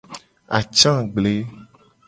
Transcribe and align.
Atsa 0.57 0.91
gble. 1.13 1.33